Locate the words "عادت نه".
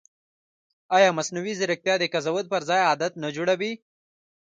2.89-3.29